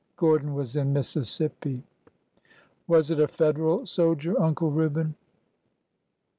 [0.17, 1.83] Gordon was in Mississippi.
[2.87, 5.13] Was it a Federal soldier, Uncle Reuben